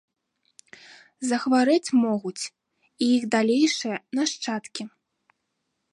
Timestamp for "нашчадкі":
4.21-4.83